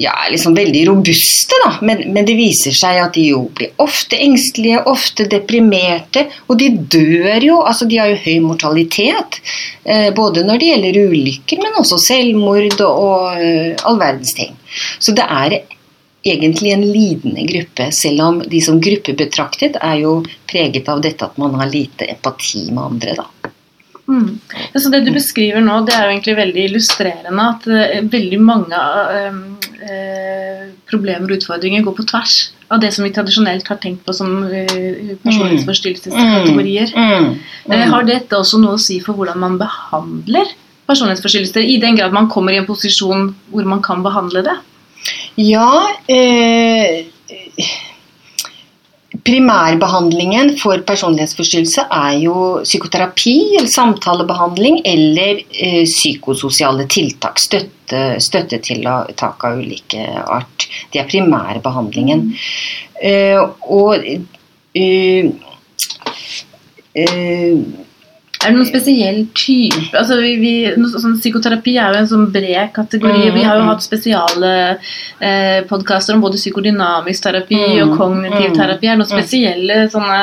ja, 0.00 0.12
liksom 0.30 0.54
veldig 0.54 0.88
robuste, 0.88 1.54
da. 1.64 1.72
Men, 1.86 2.12
men, 2.14 2.24
det 2.26 2.34
viser 2.38 2.74
seg 2.74 2.98
at 3.02 3.14
de 3.14 3.22
jo 3.28 3.50
blir 3.54 3.70
ofte 3.82 4.16
engstelige, 4.22 4.82
ofte 4.90 5.26
deprimerte. 5.30 6.26
Og 6.48 6.58
de 6.58 6.68
dør 6.90 7.42
jo. 7.46 7.60
altså 7.62 7.86
De 7.90 7.98
har 8.00 8.08
jo 8.10 8.18
høy 8.24 8.40
mortalitet. 8.42 9.38
både 10.16 10.42
når 10.46 10.56
det 10.58 10.66
gjelder 10.72 11.00
ulykker, 11.12 11.56
men 11.62 11.78
også 11.78 11.96
selvmord 12.06 12.80
og, 12.80 12.88
og 12.88 13.22
all 13.86 13.98
verdens 14.02 14.34
ting. 14.38 14.56
Så 14.98 15.14
det 15.16 15.26
er 15.28 15.58
egentlig 16.22 16.72
en 16.72 16.84
lidende 16.86 17.46
gruppe, 17.46 17.88
selv 17.92 18.22
om 18.22 18.42
de 18.46 18.60
som 18.62 18.80
gruppe 18.80 19.14
betraktet 19.18 19.78
er 19.82 20.02
jo 20.04 20.20
preget 20.50 20.88
av 20.88 21.02
dette 21.02 21.26
at 21.26 21.38
man 21.40 21.56
har 21.58 21.70
lite 21.70 22.06
empati 22.12 22.68
med 22.70 22.84
andre. 22.84 23.16
da. 23.18 23.52
Mm. 24.08 24.38
Så 24.74 24.90
Det 24.90 25.00
du 25.00 25.12
beskriver 25.14 25.60
nå, 25.60 25.80
det 25.86 25.94
er 25.94 26.06
jo 26.06 26.14
egentlig 26.14 26.36
veldig 26.36 26.64
illustrerende 26.70 27.44
at 27.54 27.68
uh, 27.70 28.00
veldig 28.12 28.40
mange 28.42 28.78
uh, 28.78 29.36
uh, 29.82 30.64
problemer 30.90 31.30
og 31.30 31.38
utfordringer 31.38 31.84
går 31.86 31.96
på 31.96 32.08
tvers 32.10 32.36
av 32.72 32.80
det 32.82 32.90
som 32.94 33.04
vi 33.06 33.12
tradisjonelt 33.14 33.68
har 33.68 33.78
tenkt 33.80 34.04
på 34.06 34.14
som 34.16 34.30
personlighetsforstyrrelseskategorier. 35.22 36.92
Mm. 36.96 37.08
Mm. 37.12 37.32
mm. 37.68 37.88
Har 37.92 38.06
dette 38.08 38.38
også 38.38 38.60
noe 38.62 38.78
å 38.78 38.80
si 38.80 38.98
for 39.04 39.18
hvordan 39.18 39.40
man 39.42 39.58
behandler 39.60 40.50
personlighetsforstyrrelser, 40.92 41.64
i 41.66 41.80
den 41.82 41.98
grad 41.98 42.14
man 42.14 42.30
kommer 42.32 42.54
i 42.54 42.60
en 42.62 42.68
posisjon 42.68 43.32
hvor 43.52 43.68
man 43.68 43.82
kan 43.84 44.04
behandle 44.04 44.44
det? 44.46 44.58
Ja 45.40 45.88
eh, 46.12 47.02
Primærbehandlingen 49.22 50.54
for 50.58 50.80
personlighetsforstyrrelse 50.88 51.84
er 51.94 52.14
jo 52.24 52.36
psykoterapi, 52.64 53.34
eller 53.58 53.68
samtalebehandling 53.70 54.80
eller 54.88 55.42
eh, 55.52 55.84
psykososiale 55.84 56.88
tiltak. 56.90 57.38
Støtte, 57.38 58.00
støtte 58.24 58.58
til 58.64 58.88
tak 59.20 59.44
av 59.46 59.60
ulike 59.60 60.06
art. 60.24 60.66
Det 60.90 61.02
er 61.02 61.10
primærbehandlingen. 61.12 62.24
Mm. 62.32 62.40
Eh, 63.04 63.38
og 63.68 64.08
eh, 64.74 65.28
eh, 66.96 67.60
er 68.42 68.50
det 68.50 68.58
noen 68.58 68.68
spesiell 68.68 69.18
type 69.38 69.98
altså 69.98 70.18
vi, 70.20 70.32
vi, 70.40 70.52
sånn, 70.92 71.18
Psykoterapi 71.22 71.76
er 71.78 71.94
jo 71.94 72.00
en 72.02 72.08
sånn 72.10 72.24
bred 72.34 72.72
kategori. 72.74 73.28
Mm, 73.28 73.36
vi 73.36 73.44
har 73.46 73.58
jo 73.60 73.66
hatt 73.68 73.84
spesiale 73.84 74.52
eh, 75.22 75.60
podkaster 75.68 76.16
om 76.16 76.24
både 76.24 76.40
psykodynamisk 76.40 77.26
terapi 77.26 77.60
mm, 77.60 77.76
og 77.84 77.94
kognitiv 78.00 78.48
mm, 78.50 78.56
terapi. 78.58 78.88
Er 78.88 78.96
det 78.96 79.02
noen 79.02 79.12
spesielle 79.12 79.78
sånne 79.92 80.22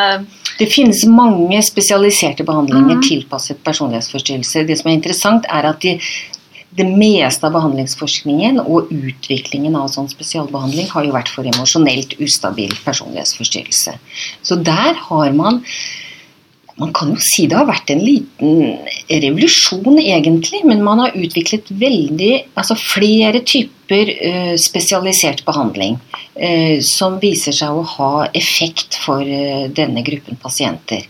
Det 0.59 0.67
finnes 0.67 1.05
mange 1.07 1.61
spesialiserte 1.63 2.43
behandlinger 2.47 2.99
mm. 2.99 3.05
tilpasset 3.05 3.63
personlighetsforstyrrelser. 3.63 4.67
Det 4.67 4.75
som 4.79 4.91
er 4.91 4.97
interessant, 4.97 5.47
er 5.47 5.69
at 5.69 5.79
de, 5.85 5.95
det 6.75 6.87
meste 6.89 7.47
av 7.47 7.55
behandlingsforskningen 7.55 8.59
og 8.65 8.91
utviklingen 8.91 9.77
av 9.79 9.87
sånn 9.93 10.11
spesialbehandling 10.11 10.91
har 10.91 11.07
jo 11.07 11.15
vært 11.15 11.31
for 11.31 11.47
emosjonelt 11.47 12.17
ustabil 12.19 12.75
personlighetsforstyrrelse. 12.83 13.95
Så 14.43 14.59
der 14.59 14.99
har 15.07 15.33
man 15.37 15.63
man 16.79 16.93
kan 16.95 17.11
jo 17.13 17.19
si 17.21 17.45
det 17.49 17.57
har 17.59 17.67
vært 17.67 17.91
en 17.91 18.01
liten 18.03 18.77
revolusjon, 19.09 19.99
egentlig. 19.99 20.61
Men 20.67 20.83
man 20.85 21.01
har 21.03 21.15
utviklet 21.17 21.71
veldig, 21.81 22.31
altså 22.59 22.77
flere 22.79 23.43
typer 23.43 24.13
uh, 24.15 24.53
spesialisert 24.59 25.43
behandling 25.47 25.97
uh, 26.15 26.77
som 26.85 27.17
viser 27.21 27.55
seg 27.55 27.75
å 27.75 27.85
ha 27.95 28.11
effekt 28.37 28.95
for 29.03 29.23
uh, 29.23 29.67
denne 29.75 30.03
gruppen 30.07 30.39
pasienter. 30.39 31.03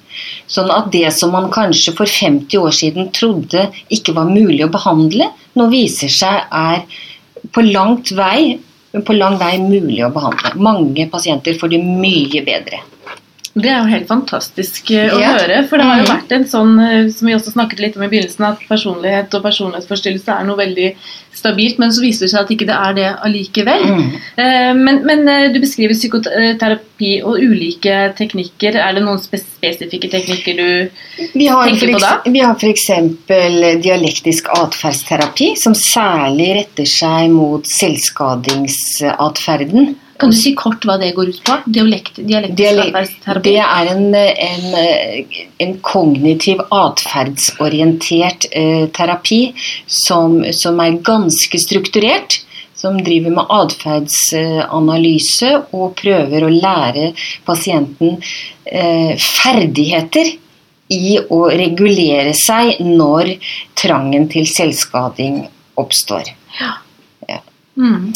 Sånn 0.49 0.71
at 0.73 0.89
det 0.93 1.07
som 1.15 1.35
man 1.35 1.51
kanskje 1.53 1.93
for 1.97 2.09
50 2.09 2.57
år 2.59 2.75
siden 2.75 3.11
trodde 3.15 3.69
ikke 3.93 4.17
var 4.17 4.31
mulig 4.31 4.65
å 4.65 4.73
behandle, 4.73 5.29
nå 5.53 5.69
viser 5.71 6.11
seg 6.11 6.49
er 6.49 6.81
på 7.53 7.63
langt 7.63 8.11
vei 8.17 8.57
på 9.05 9.13
lang 9.13 9.35
vei 9.37 9.53
mulig 9.61 10.01
å 10.01 10.13
behandle. 10.13 10.55
Mange 10.57 11.05
pasienter 11.11 11.57
får 11.59 11.75
det 11.75 11.81
mye 11.85 12.41
bedre. 12.45 12.81
Det 13.61 13.69
er 13.69 13.79
jo 13.83 13.89
helt 13.91 14.07
fantastisk 14.07 14.91
eh, 14.91 15.09
å 15.13 15.19
Ja. 15.19 15.33
høre. 15.37 15.67
For 15.67 15.77
det 15.77 15.85
har 15.85 15.97
jo 15.99 16.03
Mhm. 16.03 16.11
vært 16.15 16.31
en 16.31 16.45
sånn, 16.45 16.79
eh, 16.79 17.09
som 17.11 17.27
vi 17.27 17.33
også 17.35 17.51
snakket 17.53 17.79
litt 17.79 17.95
om 17.97 18.03
i 18.03 18.07
begynnelsen, 18.07 18.45
at 18.45 18.59
personlighet 18.69 19.33
og 19.33 19.43
personlighetsforstyrrelse 19.43 20.29
er 20.39 20.43
noe 20.45 20.55
veldig 20.57 20.95
stabilt, 21.33 21.77
men 21.79 21.89
så 21.91 22.01
viser 22.01 22.19
det 22.25 22.29
seg 22.31 22.39
at 22.41 22.49
ikke 22.49 22.65
det 22.67 22.75
er 22.75 22.93
det 22.93 23.15
allikevel. 23.23 23.83
Mm. 23.85 24.11
Eh, 24.37 24.73
Men, 24.73 25.03
men 25.05 25.25
du 25.53 25.59
beskriver 25.59 25.93
psykoterapi 25.93 27.21
og 27.23 27.39
ulike 27.39 28.13
teknikker. 28.17 28.75
Er 28.75 28.93
det 28.93 29.03
noen 29.03 29.19
spesifikke 29.19 30.09
teknikker 30.09 30.55
du 30.57 30.89
tenker 31.33 31.93
på 31.93 31.99
da? 31.99 32.21
Vi 32.25 32.39
har 32.39 32.55
f.eks. 32.55 32.87
dialektisk 33.81 34.47
atferdsterapi, 34.55 35.55
som 35.57 35.73
særlig 35.73 36.55
retter 36.55 36.85
seg 36.85 37.29
mot 37.31 37.63
selvskadingsatferden. 37.65 39.95
Kan 40.19 40.33
du 40.33 40.35
si 40.35 40.51
kort 40.57 40.83
hva 40.87 40.97
det 40.99 41.13
går 41.15 41.29
ut 41.31 41.39
på? 41.47 41.55
Dialekt, 41.65 42.19
dialektisk 42.27 42.81
atferdsterapi? 42.83 43.43
Det 43.45 43.59
er 43.63 43.91
en, 43.93 44.15
en, 44.15 44.65
en 45.63 45.73
kognitiv 45.85 46.63
atferdsorientert 46.75 48.49
eh, 48.51 48.85
terapi 48.95 49.39
som, 49.87 50.41
som 50.55 50.81
er 50.83 50.99
ganske 51.07 51.61
strukturert. 51.63 52.41
Som 52.79 52.95
driver 53.03 53.33
med 53.35 53.49
atferdsanalyse 53.51 55.49
og 55.75 55.97
prøver 55.99 56.45
å 56.47 56.51
lære 56.51 57.09
pasienten 57.47 58.21
eh, 58.63 59.17
ferdigheter 59.19 60.31
i 60.95 61.17
å 61.19 61.41
regulere 61.51 62.31
seg 62.39 62.79
når 62.79 63.33
trangen 63.75 64.29
til 64.31 64.47
selvskading 64.47 65.41
oppstår. 65.79 66.31
Ja, 66.59 66.77
Mm. 67.79 68.11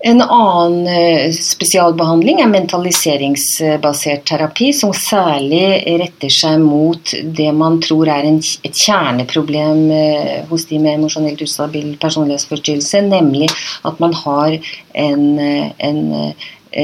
En 0.00 0.22
annen 0.22 0.86
eh, 0.86 1.32
spesialbehandling 1.34 2.38
er 2.38 2.46
mentaliseringsbasert 2.52 4.28
terapi, 4.30 4.72
som 4.76 4.92
særlig 4.94 5.82
retter 5.98 6.30
seg 6.30 6.60
mot 6.62 7.14
det 7.34 7.52
man 7.56 7.80
tror 7.82 8.06
er 8.14 8.22
en, 8.28 8.38
et 8.38 8.76
kjerneproblem 8.78 9.90
eh, 9.90 10.46
hos 10.52 10.66
de 10.70 10.78
med 10.84 10.94
emosjonelt 11.00 11.42
ustabil 11.42 11.96
personlighetsforstyrrelse, 11.98 13.00
nemlig 13.10 13.50
at 13.90 13.98
man 13.98 14.14
har 14.22 14.54
en, 14.94 15.38
eh, 15.42 15.66
en, 15.90 16.32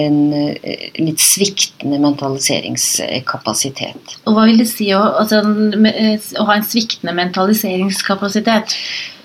en 0.01 0.19
litt 0.99 1.21
sviktende 1.23 2.03
mentaliseringskapasitet. 2.03 4.19
Og 4.27 4.35
hva 4.35 4.51
vil 4.51 4.59
det 4.59 4.67
si 4.73 4.91
å, 4.91 5.23
altså, 5.23 5.39
å 5.47 6.43
ha 6.51 6.55
en 6.59 6.67
sviktende 6.67 7.15
mentaliseringskapasitet? 7.23 8.75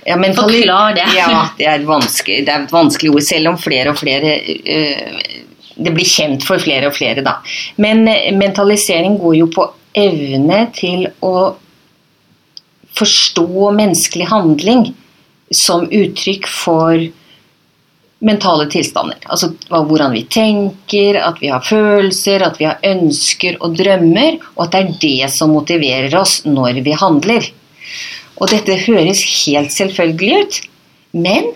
Ja, 0.10 0.16
Forklar 0.34 0.96
det. 0.98 1.06
Ja, 1.14 1.50
det 1.58 1.68
er, 1.70 1.84
vanskelig, 1.86 2.42
det 2.48 2.54
er 2.54 2.64
et 2.66 2.74
vanskelig 2.74 3.12
ord, 3.14 3.26
selv 3.28 3.52
om 3.52 3.60
flere 3.62 3.92
og 3.92 4.00
flere 4.00 4.40
øh, 4.42 5.20
Det 5.80 5.92
blir 5.96 6.08
kjent 6.10 6.44
for 6.44 6.60
flere 6.60 6.90
og 6.90 6.96
flere, 6.98 7.22
da. 7.24 7.38
Men 7.78 8.08
øh, 8.10 8.32
mentalisering 8.38 9.20
går 9.22 9.36
jo 9.44 9.50
på 9.54 9.68
evne 9.96 10.64
til 10.74 11.06
å 11.22 11.36
forstå 12.98 13.70
menneskelig 13.78 14.28
handling 14.32 14.90
som 15.56 15.86
uttrykk 15.86 16.50
for 16.50 17.06
mentale 18.20 18.66
tilstander. 18.72 19.22
Altså 19.32 19.54
hvordan 19.70 20.14
vi 20.18 20.26
tenker, 20.32 21.22
at 21.22 21.40
vi 21.42 21.54
har 21.54 21.64
følelser, 21.64 22.44
at 22.44 22.60
vi 22.60 22.68
har 22.68 22.82
ønsker 22.86 23.62
og 23.64 23.78
drømmer, 23.80 24.42
og 24.58 24.66
at 24.66 24.76
det 24.76 24.82
er 24.82 25.00
det 25.06 25.32
som 25.38 25.54
motiverer 25.56 26.18
oss 26.20 26.42
når 26.46 26.82
vi 26.86 26.98
handler. 27.00 27.48
Og 28.40 28.52
dette 28.52 28.78
høres 28.88 29.24
helt 29.46 29.74
selvfølgelig 29.76 30.42
ut, 30.42 30.60
men 31.20 31.52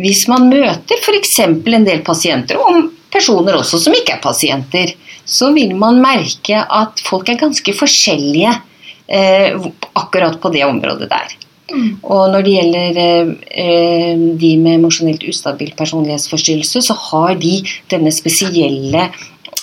hvis 0.00 0.26
man 0.30 0.48
møter 0.52 1.00
f.eks. 1.00 1.36
en 1.44 1.86
del 1.86 2.02
pasienter, 2.06 2.60
og 2.60 2.90
personer 3.12 3.58
også 3.58 3.80
som 3.82 3.96
ikke 3.96 4.16
er 4.16 4.24
pasienter, 4.24 4.94
så 5.26 5.50
vil 5.56 5.74
man 5.78 6.00
merke 6.02 6.60
at 6.62 7.02
folk 7.04 7.28
er 7.28 7.40
ganske 7.40 7.74
forskjellige 7.76 8.52
eh, 9.10 9.56
akkurat 9.98 10.38
på 10.40 10.52
det 10.54 10.64
området 10.68 11.10
der. 11.10 11.36
Og 12.02 12.30
når 12.32 12.42
det 12.46 12.54
gjelder 12.56 13.00
eh, 13.02 13.32
eh, 13.64 14.22
de 14.40 14.50
med 14.58 14.78
emosjonelt 14.78 15.26
ustabil 15.30 15.72
personlighetsforstyrrelse, 15.78 16.82
så 16.82 16.96
har 17.10 17.36
de 17.38 17.60
denne 17.92 18.12
spesielle 18.14 19.06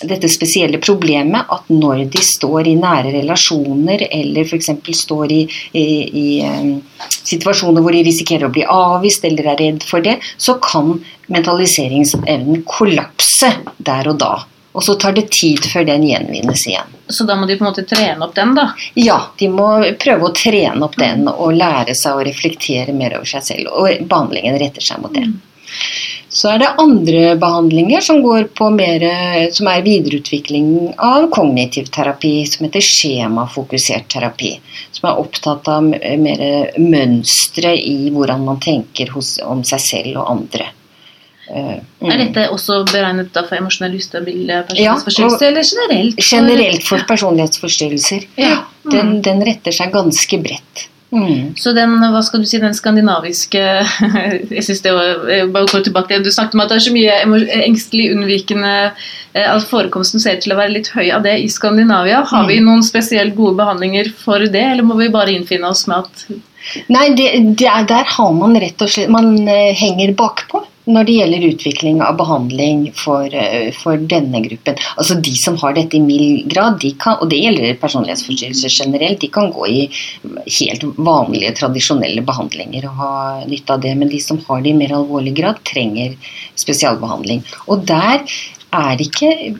dette 0.05 0.29
spesielle 0.29 0.77
problemet 0.83 1.49
at 1.53 1.69
når 1.73 2.03
de 2.13 2.21
står 2.23 2.69
i 2.69 2.75
nære 2.77 3.13
relasjoner 3.15 4.03
eller 4.12 4.45
f.eks. 4.45 4.69
står 5.01 5.33
i, 5.33 5.39
i, 5.73 5.86
i 6.21 6.27
eh, 6.45 7.07
situasjoner 7.17 7.81
hvor 7.81 7.95
de 7.95 8.03
risikerer 8.05 8.47
å 8.47 8.53
bli 8.53 8.65
avvist 8.67 9.25
eller 9.27 9.53
er 9.53 9.63
redd 9.63 9.88
for 9.88 10.05
det, 10.05 10.17
så 10.38 10.57
kan 10.62 10.93
mentaliseringsevnen 11.33 12.62
kollapse 12.69 13.51
der 13.77 14.12
og 14.13 14.21
da. 14.21 14.36
Og 14.77 14.83
så 14.86 14.93
tar 15.01 15.15
det 15.17 15.31
tid 15.33 15.65
før 15.65 15.88
den 15.88 16.03
gjenvinnes 16.05 16.67
igjen. 16.69 16.91
Så 17.10 17.25
da 17.25 17.33
må 17.39 17.47
de 17.49 17.55
på 17.57 17.65
en 17.65 17.71
måte 17.71 17.86
trene 17.88 18.21
opp 18.21 18.36
den, 18.38 18.53
da? 18.53 18.67
Ja, 18.99 19.17
de 19.39 19.49
må 19.49 19.71
prøve 19.97 20.27
å 20.27 20.36
trene 20.38 20.86
opp 20.86 20.99
den 21.01 21.25
og 21.31 21.55
lære 21.57 21.95
seg 21.97 22.19
å 22.19 22.25
reflektere 22.27 22.93
mer 22.93 23.15
over 23.17 23.29
seg 23.31 23.47
selv. 23.47 23.71
Og 23.73 24.05
behandlingen 24.05 24.60
retter 24.62 24.86
seg 24.86 25.01
mot 25.01 25.15
det. 25.15 25.25
Så 26.38 26.52
er 26.52 26.60
det 26.62 26.67
andre 26.78 27.21
behandlinger 27.41 28.04
som 28.06 28.19
går 28.21 28.52
på 28.58 28.69
mer, 28.76 29.02
som 29.58 29.69
er 29.71 29.86
videreutvikling 29.86 30.67
av 31.02 31.30
kognitiv 31.34 31.89
terapi, 31.93 32.34
som 32.45 32.67
heter 32.67 32.84
skjemafokusert 32.86 34.06
terapi. 34.13 34.52
Som 34.93 35.10
er 35.10 35.21
opptatt 35.23 35.69
av 35.73 35.88
mer 35.88 36.43
mønstre 36.78 37.73
i 37.80 38.12
hvordan 38.13 38.45
man 38.45 38.62
tenker 38.62 39.10
hos, 39.15 39.38
om 39.41 39.63
seg 39.65 39.82
selv 39.82 40.19
og 40.21 40.36
andre. 40.36 40.67
Eh, 41.47 41.80
mm. 42.04 42.10
Er 42.12 42.21
dette 42.21 42.45
også 42.52 42.82
beregnet 42.89 43.34
for 43.38 43.56
emosjonell 43.58 43.95
ustabil 43.97 44.52
personlighetsforstyrrelse, 44.67 45.41
ja, 45.41 45.50
eller 45.50 45.63
generelt? 45.71 46.21
Generelt 46.30 46.86
for 46.86 47.08
personlighetsforstyrrelser. 47.08 48.28
Ja. 48.36 48.60
Mm. 48.86 48.91
Den, 48.93 49.13
den 49.26 49.43
retter 49.47 49.76
seg 49.76 49.95
ganske 49.95 50.41
bredt. 50.43 50.86
Mm. 51.08 51.54
Så 51.56 51.72
den, 51.72 51.93
hva 52.12 52.20
skal 52.26 52.41
du 52.43 52.48
si, 52.50 52.60
den 52.60 52.74
skandinaviske 52.76 53.62
Jeg 54.58 54.63
synes 54.65 54.82
det 54.84 54.91
var, 54.91 55.22
jeg 55.32 55.46
bare 55.56 55.70
går 55.72 55.86
tilbake 55.86 56.12
til 56.12 56.26
du 56.26 56.34
snakket 56.36 56.58
om 56.58 56.63
at 56.65 56.74
det 56.74 56.80
er 56.82 56.84
så 56.84 56.96
mye 56.96 57.13
engstelig 57.63 58.10
unnvikende 58.12 58.74
eh, 58.89 59.48
At 59.48 59.63
forekomsten 59.70 60.20
ser 60.20 60.36
ut 60.36 60.43
til 60.43 60.52
å 60.52 60.60
være 60.60 60.76
litt 60.76 60.91
høy 60.91 61.06
av 61.15 61.24
det 61.24 61.38
i 61.39 61.48
Skandinavia. 61.52 62.26
Har 62.28 62.50
vi 62.50 62.60
noen 62.60 62.84
spesielt 62.84 63.38
gode 63.39 63.56
behandlinger 63.62 64.12
for 64.20 64.43
det, 64.43 64.65
eller 64.74 64.84
må 64.84 65.00
vi 65.00 65.08
bare 65.13 65.32
innfinne 65.32 65.72
oss 65.72 65.86
med 65.88 66.04
at 66.04 66.28
Nei, 66.91 67.06
det, 67.15 67.30
det 67.56 67.70
er, 67.72 67.86
der 67.88 68.10
har 68.17 68.34
man 68.36 68.58
rett 68.60 68.82
og 68.84 68.91
slett 68.91 69.13
Man 69.13 69.32
eh, 69.48 69.72
henger 69.80 70.12
bakpå 70.20 70.65
når 70.88 71.08
det 71.08 71.15
gjelder 71.17 71.45
utvikling 71.50 72.02
av 72.04 72.17
behandling 72.19 72.88
for, 72.95 73.28
eh, 73.36 73.71
for 73.76 73.97
denne 73.97 74.41
gruppen. 74.45 74.78
Altså 74.97 75.19
De 75.21 75.36
som 75.36 75.58
har 75.58 75.73
dette 75.76 75.97
i 75.97 76.04
mild 76.04 76.47
grad, 76.54 76.80
de 76.80 76.93
kan, 77.00 77.17
og 77.21 77.30
det 77.30 77.41
gjelder 77.43 77.80
personlighetsforstyrrelser 77.82 78.71
generelt, 78.71 79.19
de 79.19 79.28
kan 79.28 79.52
gå 79.52 79.67
i 79.67 79.89
helt 80.60 80.84
vanlige, 80.95 81.54
tradisjonelle 81.60 82.23
behandlinger 82.23 82.88
og 82.88 82.95
ha 83.02 83.13
nytte 83.45 83.73
av 83.73 83.82
det. 83.82 83.95
Men 83.97 84.10
de 84.10 84.19
som 84.19 84.39
har 84.47 84.62
det 84.62 84.69
i 84.71 84.80
mer 84.80 84.95
alvorlig 84.95 85.36
grad, 85.36 85.60
trenger 85.63 86.15
spesialbehandling. 86.56 87.43
Og 87.67 87.86
der 87.86 88.23
er 88.73 88.95
det 88.97 89.08
ikke 89.12 89.60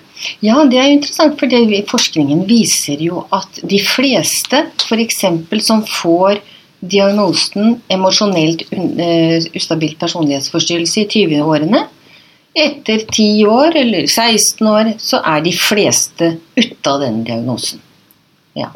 Ja, 0.43 0.63
det 0.67 0.79
er 0.79 0.89
jo 0.89 0.97
interessant, 0.97 1.37
for 1.39 1.91
forskningen 1.91 2.45
viser 2.49 3.01
jo 3.01 3.25
at 3.31 3.61
de 3.63 3.79
fleste 3.79 4.65
f.eks. 4.81 5.21
som 5.65 5.83
får 5.87 6.41
diagnosen 6.81 7.77
emosjonelt 7.93 8.65
eh, 8.73 9.37
ustabil 9.55 9.95
personlighetsforstyrrelse 10.01 11.03
i 11.03 11.07
20-årene, 11.13 11.83
etter 12.57 13.05
10 13.05 13.45
år 13.47 13.77
eller 13.79 14.07
16 14.07 14.67
år, 14.67 14.93
så 14.99 15.21
er 15.23 15.43
de 15.45 15.53
fleste 15.55 16.33
ute 16.57 16.91
av 16.91 17.03
den 17.05 17.21
diagnosen. 17.27 17.79
Ja. 18.57 18.71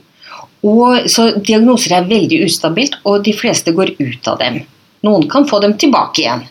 Og, 0.66 1.10
så 1.12 1.32
diagnoser 1.36 1.98
er 1.98 2.08
veldig 2.10 2.46
ustabilt, 2.46 3.00
og 3.04 3.26
de 3.26 3.34
fleste 3.36 3.74
går 3.76 3.96
ut 4.00 4.30
av 4.32 4.40
dem. 4.42 4.62
Noen 5.06 5.28
kan 5.30 5.46
få 5.50 5.60
dem 5.62 5.76
tilbake 5.82 6.24
igjen. 6.24 6.46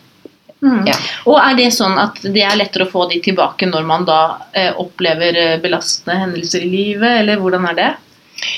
Mm. 0.65 0.87
Ja. 0.89 0.95
Og 1.29 1.37
er 1.37 1.57
det 1.59 1.69
sånn 1.75 1.97
at 2.01 2.17
det 2.23 2.41
er 2.41 2.57
lettere 2.57 2.87
å 2.87 2.91
få 2.91 3.05
de 3.11 3.19
tilbake 3.23 3.67
når 3.69 3.85
man 3.85 4.07
da 4.07 4.21
eh, 4.51 4.71
opplever 4.81 5.37
eh, 5.37 5.59
belastende 5.61 6.17
hendelser 6.23 6.65
i 6.65 6.71
livet, 6.71 7.21
eller 7.21 7.41
hvordan 7.41 7.69
er 7.69 7.77
det? 7.77 7.91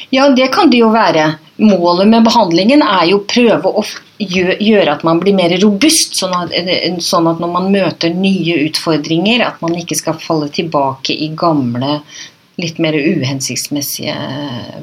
Ja, 0.09 0.29
det 0.29 0.47
kan 0.55 0.71
det 0.71 0.79
jo 0.81 0.89
være. 0.93 1.27
Målet 1.57 2.07
med 2.09 2.25
behandlingen 2.25 2.83
er 2.85 3.09
jo 3.09 3.19
å 3.19 3.27
prøve 3.29 3.71
å 3.81 3.83
gjøre 4.17 4.93
at 4.93 5.03
man 5.05 5.19
blir 5.21 5.35
mer 5.37 5.53
robust, 5.61 6.15
sånn 6.19 6.35
at, 6.37 6.55
eh, 6.55 6.95
sånn 7.03 7.27
at 7.29 7.43
når 7.43 7.53
man 7.53 7.69
møter 7.73 8.15
nye 8.15 8.61
utfordringer, 8.69 9.43
at 9.45 9.61
man 9.61 9.75
ikke 9.77 9.99
skal 9.99 10.17
falle 10.21 10.49
tilbake 10.53 11.13
i 11.13 11.29
gamle 11.35 11.99
litt 12.57 12.79
mer 12.81 12.95
uhensiktsmessige 12.97 14.15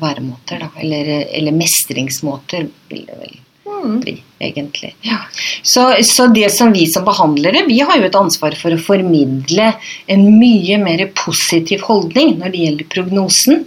væremåter, 0.02 0.62
da. 0.62 0.68
Eller, 0.78 1.08
eller 1.34 1.56
mestringsmåter, 1.56 2.68
vil 2.92 3.08
det 3.08 3.18
vel 3.18 3.40
Mm. 3.64 4.02
egentlig. 4.38 4.94
Ja. 5.00 5.18
Så, 5.62 5.86
så 6.04 6.26
det 6.26 6.50
som 6.52 6.72
vi 6.72 6.86
som 6.86 7.04
behandlere, 7.04 7.64
vi 7.66 7.78
har 7.80 7.96
jo 7.96 8.04
et 8.04 8.18
ansvar 8.18 8.56
for 8.60 8.74
å 8.74 8.80
formidle 8.80 9.70
en 10.06 10.26
mye 10.38 10.78
mer 10.82 11.06
positiv 11.16 11.86
holdning 11.88 12.36
når 12.42 12.52
det 12.52 12.62
gjelder 12.66 12.92
prognosen, 12.96 13.64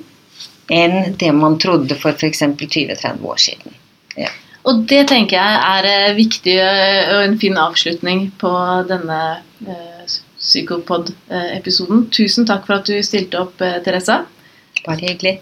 enn 0.69 1.17
det 1.17 1.33
man 1.33 1.57
trodde 1.61 1.97
for 1.97 2.13
f.eks. 2.13 2.43
20-30 2.43 3.25
år 3.25 3.41
siden. 3.41 3.77
Og 4.67 4.83
det 4.89 5.05
tenker 5.11 5.39
jeg 5.39 5.59
er 5.63 5.89
eh, 5.91 6.15
viktig 6.17 6.57
eh, 6.59 7.13
og 7.15 7.23
en 7.23 7.37
fin 7.39 7.55
avslutning 7.61 8.27
på 8.41 8.51
denne 8.89 9.21
eh, 9.63 10.17
Psykopod-episoden. 10.37 12.05
Tusen 12.13 12.47
takk 12.47 12.67
for 12.67 12.77
at 12.77 12.91
du 12.91 12.99
stilte 13.03 13.41
opp, 13.41 13.57
Teresa. 13.83 14.21
Bare 14.85 15.01
hyggelig. 15.09 15.39